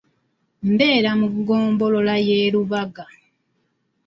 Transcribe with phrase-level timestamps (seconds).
[0.71, 3.05] Mbeera mu ggombolola y'e Rubaga.